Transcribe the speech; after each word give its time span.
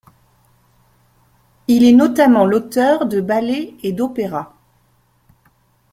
Il 1.67 1.83
est 1.83 1.91
notamment 1.93 2.47
l'auteur 2.47 3.05
de 3.05 3.21
ballets 3.21 3.75
et 3.83 3.91
d'opéras. 3.91 4.51